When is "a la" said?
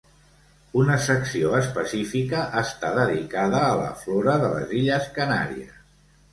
3.69-3.93